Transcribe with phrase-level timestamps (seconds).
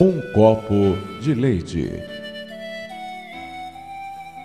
[0.00, 1.92] Um copo de leite.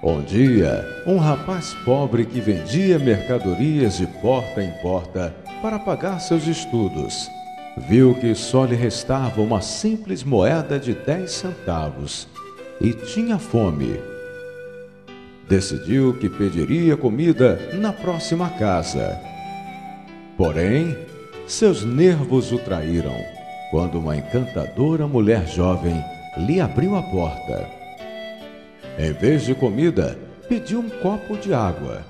[0.00, 6.46] Um dia, um rapaz pobre que vendia mercadorias de porta em porta para pagar seus
[6.46, 7.28] estudos,
[7.76, 12.28] viu que só lhe restava uma simples moeda de dez centavos
[12.80, 13.98] e tinha fome.
[15.48, 19.20] Decidiu que pediria comida na próxima casa.
[20.36, 20.96] Porém,
[21.44, 23.39] seus nervos o traíram
[23.70, 26.04] quando uma encantadora mulher jovem
[26.36, 27.68] lhe abriu a porta.
[28.98, 30.18] Em vez de comida,
[30.48, 32.04] pediu um copo de água.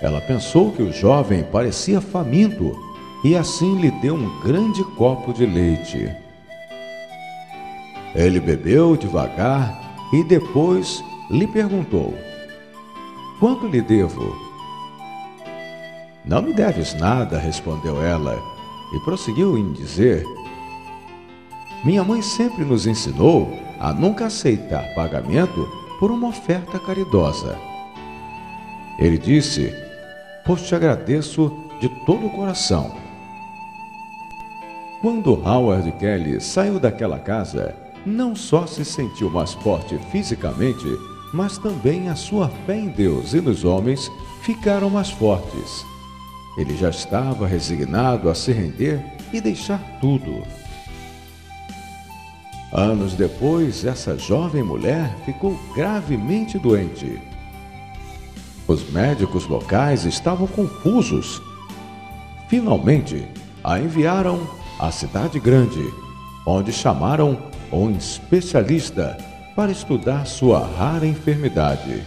[0.00, 2.74] Ela pensou que o jovem parecia faminto
[3.24, 6.10] e assim lhe deu um grande copo de leite.
[8.14, 12.14] Ele bebeu devagar e depois lhe perguntou:
[13.38, 14.34] Quanto lhe devo?
[16.24, 18.61] Não me deves nada, respondeu ela
[18.92, 20.24] e prosseguiu em dizer:
[21.84, 23.50] Minha mãe sempre nos ensinou
[23.80, 27.58] a nunca aceitar pagamento por uma oferta caridosa.
[28.98, 29.72] Ele disse:
[30.44, 32.92] Pois te agradeço de todo o coração.
[35.00, 37.74] Quando Howard Kelly saiu daquela casa,
[38.06, 40.86] não só se sentiu mais forte fisicamente,
[41.32, 44.10] mas também a sua fé em Deus e nos homens
[44.42, 45.91] ficaram mais fortes.
[46.56, 50.42] Ele já estava resignado a se render e deixar tudo.
[52.72, 57.20] Anos depois, essa jovem mulher ficou gravemente doente.
[58.66, 61.42] Os médicos locais estavam confusos.
[62.48, 63.26] Finalmente,
[63.62, 64.46] a enviaram
[64.78, 65.82] à cidade grande,
[66.46, 67.38] onde chamaram
[67.70, 69.16] um especialista
[69.54, 72.02] para estudar sua rara enfermidade.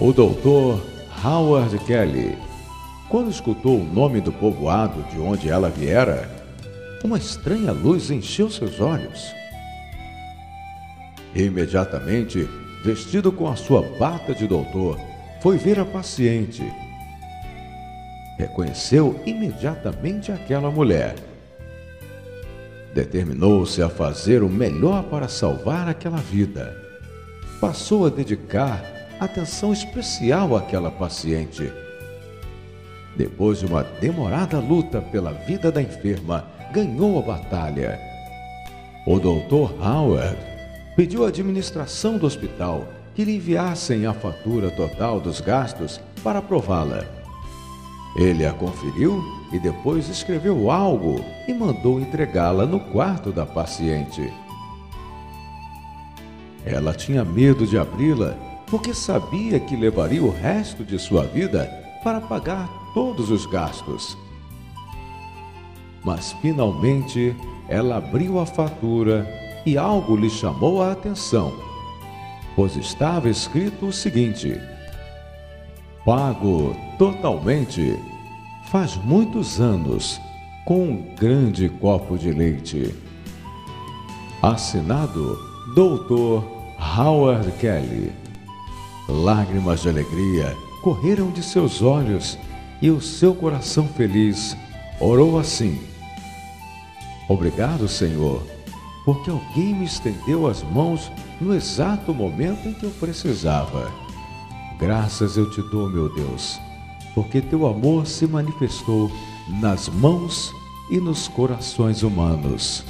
[0.00, 0.84] O doutor
[1.24, 2.36] Howard Kelly
[3.10, 6.30] quando escutou o nome do povoado de onde ela viera,
[7.02, 9.34] uma estranha luz encheu seus olhos.
[11.34, 12.48] Imediatamente,
[12.84, 14.96] vestido com a sua bata de doutor,
[15.42, 16.62] foi ver a paciente.
[18.38, 21.16] Reconheceu imediatamente aquela mulher.
[22.94, 26.76] Determinou-se a fazer o melhor para salvar aquela vida.
[27.60, 28.84] Passou a dedicar
[29.18, 31.70] atenção especial àquela paciente
[33.16, 37.98] depois de uma demorada luta pela vida da enferma, ganhou a batalha.
[39.06, 40.36] O doutor Howard
[40.96, 47.04] pediu à administração do hospital que lhe enviassem a fatura total dos gastos para aprová-la.
[48.16, 49.22] Ele a conferiu
[49.52, 54.32] e depois escreveu algo e mandou entregá-la no quarto da paciente.
[56.64, 61.66] Ela tinha medo de abri-la porque sabia que levaria o resto de sua vida
[62.04, 64.16] para pagar todos os gastos.
[66.04, 67.34] Mas finalmente
[67.68, 69.26] ela abriu a fatura
[69.64, 71.52] e algo lhe chamou a atenção,
[72.56, 74.58] pois estava escrito o seguinte:
[76.04, 77.98] Pago totalmente,
[78.70, 80.20] faz muitos anos,
[80.64, 82.94] com um grande copo de leite.
[84.42, 85.38] Assinado
[85.74, 86.42] Doutor
[86.96, 88.10] Howard Kelly.
[89.06, 92.38] Lágrimas de alegria correram de seus olhos
[92.80, 94.56] e o seu coração feliz
[94.98, 95.80] orou assim:
[97.28, 98.42] Obrigado, Senhor,
[99.04, 101.10] porque alguém me estendeu as mãos
[101.40, 103.90] no exato momento em que eu precisava.
[104.78, 106.58] Graças eu te dou, meu Deus,
[107.14, 109.10] porque teu amor se manifestou
[109.60, 110.52] nas mãos
[110.90, 112.84] e nos corações humanos.